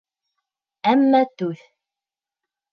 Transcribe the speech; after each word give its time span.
Әммә 0.93 1.21
түҙ. 1.43 1.63